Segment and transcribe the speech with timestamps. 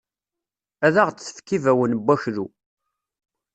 [0.85, 2.45] Ad aɣ-d-tefk ibawen n waklu.